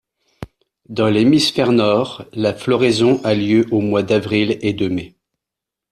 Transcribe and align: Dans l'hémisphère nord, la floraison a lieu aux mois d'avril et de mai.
Dans 0.89 1.09
l'hémisphère 1.09 1.71
nord, 1.71 2.25
la 2.33 2.55
floraison 2.55 3.21
a 3.23 3.35
lieu 3.35 3.67
aux 3.69 3.81
mois 3.81 4.01
d'avril 4.01 4.57
et 4.61 4.73
de 4.73 4.87
mai. 4.87 5.13